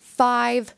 [0.00, 0.74] Five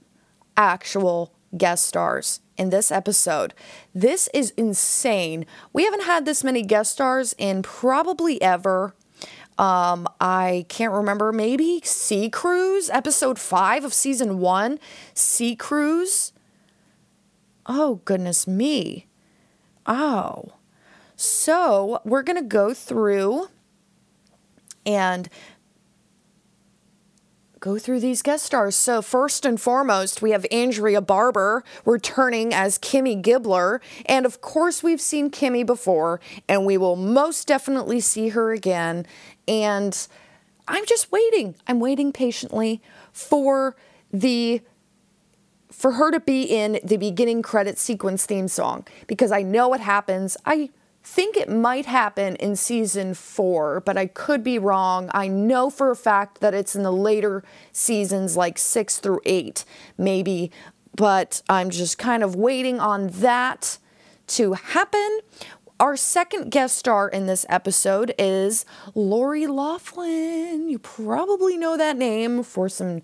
[0.55, 3.55] actual guest stars in this episode.
[3.95, 5.47] This is insane.
[5.73, 8.95] We haven't had this many guest stars in probably ever.
[9.57, 14.79] Um, I can't remember, maybe Sea Cruise, episode five of season one,
[15.15, 16.35] Sea Cruise.
[17.65, 19.07] Oh, goodness me.
[19.87, 20.53] Oh.
[21.17, 23.49] So we're going to go through
[24.85, 25.29] and
[27.63, 28.75] go through these guest stars.
[28.75, 33.81] So, first and foremost, we have Andrea Barber returning as Kimmy Gibbler.
[34.05, 39.07] And of course, we've seen Kimmy before, and we will most definitely see her again.
[39.47, 39.97] And
[40.67, 41.55] I'm just waiting.
[41.69, 42.83] I'm waiting patiently
[43.13, 43.77] for
[44.13, 44.61] the
[45.71, 49.81] for her to be in the beginning credit sequence theme song because I know what
[49.81, 50.37] happens.
[50.45, 50.71] I
[51.03, 55.11] think it might happen in season four, but I could be wrong.
[55.13, 57.43] I know for a fact that it's in the later
[57.73, 59.65] seasons, like six through eight,
[59.99, 60.51] maybe,
[60.97, 63.79] but I'm just kind of waiting on that
[64.29, 65.21] to happen.
[65.81, 70.69] Our second guest star in this episode is Lori Loughlin.
[70.69, 73.03] You probably know that name for some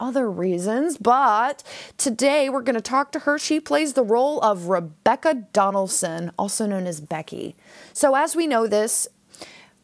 [0.00, 1.62] other reasons, but
[1.98, 3.38] today we're going to talk to her.
[3.38, 7.54] She plays the role of Rebecca Donaldson, also known as Becky.
[7.92, 9.06] So, as we know this,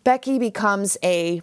[0.02, 1.42] Becky becomes a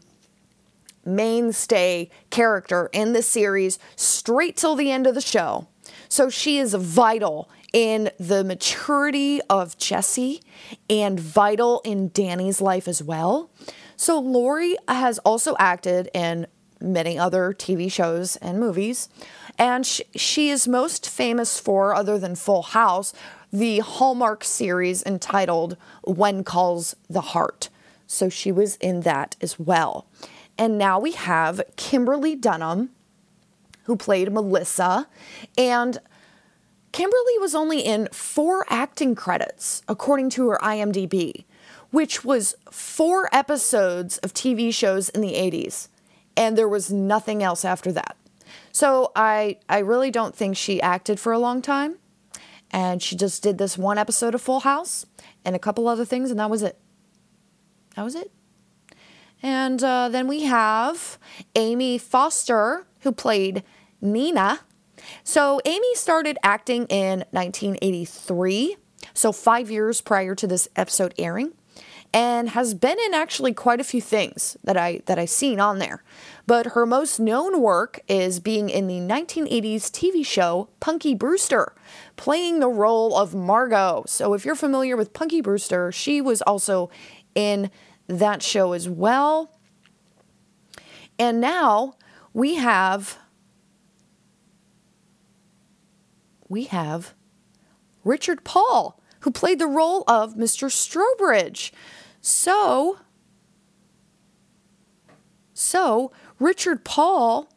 [1.06, 5.68] mainstay character in the series straight till the end of the show.
[6.10, 10.42] So, she is vital in the maturity of Jesse
[10.90, 13.50] and vital in Danny's life as well.
[13.96, 16.48] So, Lori has also acted in
[16.84, 19.10] many other TV shows and movies.
[19.58, 23.14] And she, she is most famous for, other than Full House,
[23.52, 27.70] the Hallmark series entitled When Calls the Heart.
[28.08, 30.08] So she was in that as well.
[30.58, 32.90] And now we have Kimberly Dunham,
[33.86, 35.08] who played Melissa.
[35.58, 36.00] And
[36.92, 41.46] Kimberly was only in four acting credits, according to her IMDb,
[41.92, 45.90] which was four episodes of TV shows in the 80s
[46.36, 48.18] and there was nothing else after that.
[48.72, 51.98] So I I really don't think she acted for a long time,
[52.72, 55.06] and she just did this one episode of Full House
[55.46, 56.78] and a couple other things, and that was it.
[57.96, 58.32] That was it.
[59.42, 61.20] And uh, then we have
[61.56, 63.64] Ami Foster, who played
[64.02, 64.62] Nina.
[65.24, 68.78] So Amy started acting in 1983,
[69.14, 71.52] so five years prior to this episode airing
[72.14, 75.80] and has been in actually quite a few things that I that I've seen on
[75.80, 76.04] there.
[76.46, 81.74] But her most known work is being in the 1980s TV show Punky Brewster,
[82.16, 84.04] playing the role of Margaux.
[84.08, 86.92] So if you're familiar with Punky Brewster, she was also
[87.34, 87.72] in
[88.08, 89.58] that show as well.
[91.18, 91.96] And now
[92.34, 93.18] we have
[96.48, 97.16] we have
[98.04, 100.70] Richard Paul, who played the role of Mr.
[100.70, 101.72] Strobridge.
[102.26, 103.00] So,
[105.54, 107.50] so Richard Paul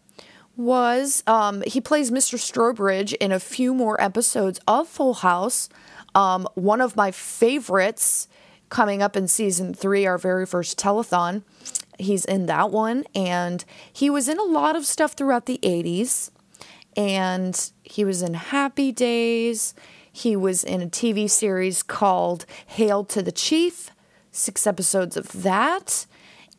[0.56, 2.36] was um, he plays Mr.
[2.36, 5.68] Strobridge in a few more episodes of Full House.
[6.16, 8.26] Um, one of my favorites
[8.68, 11.44] coming up in season three, our very first telethon.
[11.96, 16.32] He's in that one, and he was in a lot of stuff throughout the 80s.
[16.96, 19.74] And he was in Happy Days.
[20.10, 23.90] He was in a TV series called Hail to the Chief,
[24.36, 26.06] six episodes of that.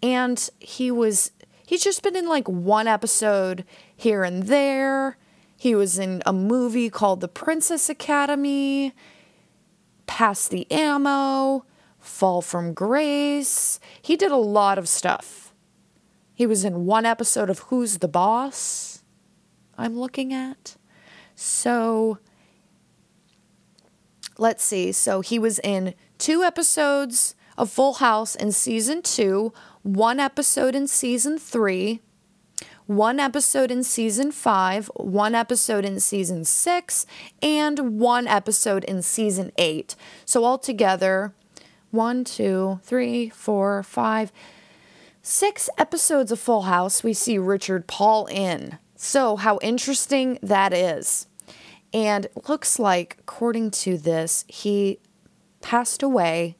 [0.01, 1.31] And he was,
[1.65, 3.65] he's just been in like one episode
[3.95, 5.17] here and there.
[5.55, 8.93] He was in a movie called The Princess Academy,
[10.05, 11.65] Pass the Ammo,
[11.99, 13.79] Fall from Grace.
[14.01, 15.53] He did a lot of stuff.
[16.33, 19.03] He was in one episode of Who's the Boss,
[19.77, 20.75] I'm looking at.
[21.35, 22.19] So
[24.37, 24.91] let's see.
[24.91, 29.53] So he was in two episodes of Full House in season two,
[29.83, 32.01] one episode in season three,
[32.85, 37.05] one episode in season five, one episode in season six,
[37.41, 39.95] and one episode in season eight.
[40.25, 41.33] So altogether,
[41.91, 44.31] one, two, three, four, five,
[45.21, 48.77] six episodes of Full House we see Richard Paul in.
[48.95, 51.27] So, how interesting that is.
[51.93, 54.99] And looks like, according to this, he
[55.61, 56.57] passed away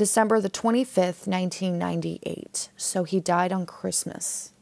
[0.00, 2.70] December the 25th, 1998.
[2.74, 4.54] So he died on Christmas,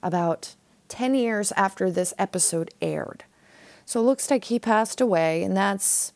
[0.00, 0.54] about
[0.86, 3.24] 10 years after this episode aired.
[3.84, 6.12] So it looks like he passed away, and that's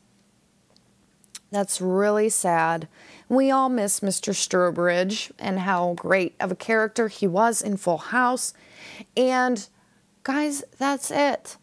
[1.51, 2.87] that's really sad.
[3.29, 4.33] We all miss Mr.
[4.33, 8.55] Sturbridge and how great of a character he was in Full House.
[9.17, 9.69] And
[10.23, 11.57] guys, that's it.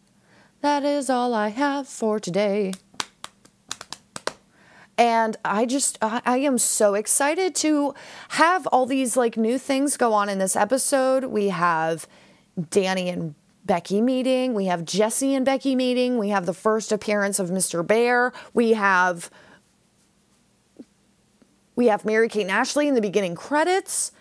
[0.60, 2.74] That is all I have for today.
[4.98, 7.94] And I just, I, I, am so excited to
[8.30, 11.24] have all these like new things go on in this episode.
[11.24, 12.06] We have
[12.70, 13.34] Danny and
[13.64, 14.54] Becky meeting.
[14.54, 16.16] We have Jesse and Becky meeting.
[16.16, 17.86] We have the first appearance of Mr.
[17.86, 18.32] Bear.
[18.54, 19.30] We have,
[21.74, 24.12] we have Mary Kate and Ashley in the beginning credits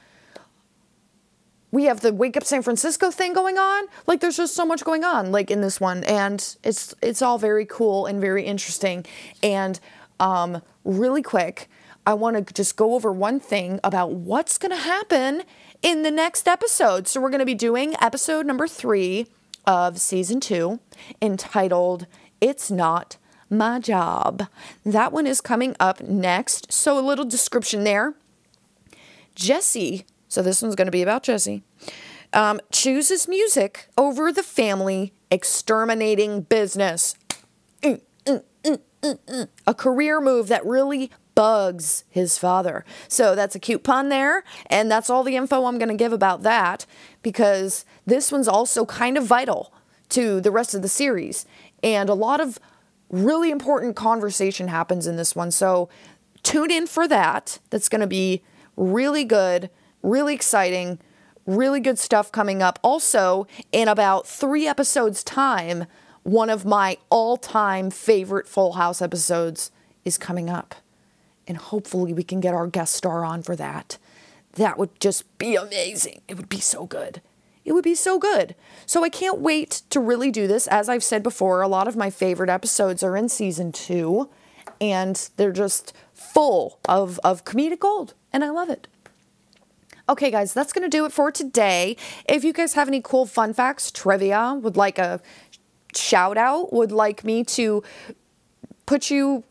[1.75, 3.87] we have the wake up San Francisco thing going on.
[4.07, 7.37] Like there's just so much going on like in this one and it's it's all
[7.37, 9.05] very cool and very interesting.
[9.43, 9.77] And
[10.19, 11.69] um, really quick,
[12.05, 15.43] I want to just go over one thing about what's going to happen
[15.81, 17.07] in the next episode.
[17.07, 19.27] So we're going to be doing episode number 3
[19.65, 20.79] of season 2
[21.21, 22.07] entitled
[22.39, 23.17] It's Not
[23.49, 24.47] My Job.
[24.85, 26.71] That one is coming up next.
[26.71, 28.13] So a little description there.
[29.33, 30.05] Jesse
[30.35, 31.63] so this one's going to be about Jesse.
[32.33, 37.15] Um, chooses music over the family exterminating business.
[37.81, 38.01] Mm,
[39.67, 42.85] a career move that really bugs his father.
[43.07, 44.43] So that's a cute pun there.
[44.67, 46.85] And that's all the info I'm going to give about that
[47.21, 49.73] because this one's also kind of vital
[50.09, 51.45] to the rest of the series.
[51.83, 52.59] And a lot of
[53.09, 55.51] really important conversation happens in this one.
[55.51, 55.89] So
[56.41, 57.59] tune in for that.
[57.69, 58.41] That's going to be
[58.75, 59.69] really good.
[60.01, 60.99] Really exciting,
[61.45, 62.77] really good stuff coming up.
[62.83, 65.85] Also, in about three episodes' time,
[66.25, 69.71] one of my all time favorite Full House episodes
[70.03, 70.75] is coming up.
[71.47, 73.99] And hopefully, we can get our guest star on for that.
[74.53, 76.21] That would just be amazing.
[76.27, 77.21] It would be so good.
[77.63, 78.55] It would be so good.
[78.87, 80.65] So, I can't wait to really do this.
[80.65, 84.27] As I've said before, a lot of my favorite episodes are in season two,
[84.81, 88.15] and they're just full of, of comedic gold.
[88.33, 88.87] And I love it.
[90.07, 91.97] Okay, guys, that's going to do it for today.
[92.29, 95.19] If you guys have any cool fun facts, trivia, would like a
[95.97, 97.81] shout out, would like me to
[98.85, 99.43] put you,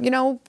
[0.00, 0.40] you know,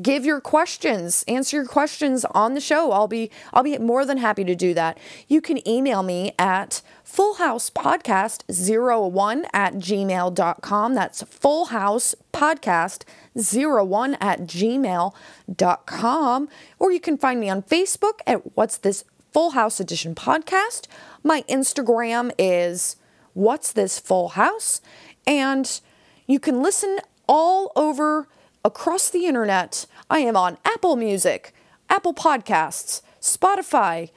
[0.00, 2.92] give your questions, answer your questions on the show.
[2.92, 4.96] I'll be I'll be more than happy to do that.
[5.28, 10.94] You can email me at fullhousepodcast01 at gmail.com.
[10.94, 16.48] That's fullhousepodcast01 at gmail.com.
[16.78, 20.86] Or you can find me on Facebook at What's This Full House Edition Podcast.
[21.22, 22.96] My Instagram is
[23.34, 24.80] What's This Full House.
[25.26, 25.80] And
[26.26, 28.26] you can listen all over
[28.64, 29.84] across the internet.
[30.08, 31.52] I am on Apple Music,
[31.88, 34.10] Apple Podcasts, Spotify,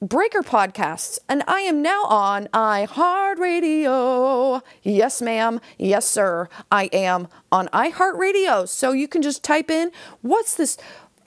[0.00, 4.60] Breaker Podcasts, and I am now on iHeartRadio.
[4.82, 5.60] Yes, ma'am.
[5.78, 6.48] Yes, sir.
[6.72, 8.68] I am on iHeartRadio.
[8.68, 10.76] So you can just type in, what's this?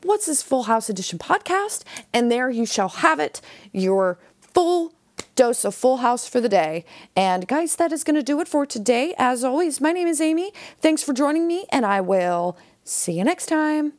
[0.04, 1.84] What's this Full House Edition podcast?
[2.14, 3.40] And there you shall have it.
[3.72, 4.94] Your full
[5.36, 6.86] dose of Full House for the day.
[7.16, 9.14] And guys, that is going to do it for today.
[9.18, 10.52] As always, my name is Amy.
[10.82, 13.94] Thanks for joining me, and I will see you next time.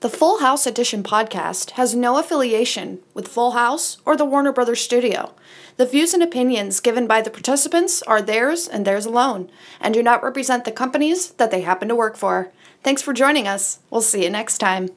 [0.00, 4.80] The Full House Edition podcast has no affiliation with Full House or the Warner Brothers
[4.80, 5.34] studio.
[5.76, 9.50] The views and opinions given by the participants are theirs and theirs alone,
[9.80, 12.52] and do not represent the companies that they happen to work for.
[12.84, 13.80] Thanks for joining us.
[13.90, 14.90] We'll see you next time.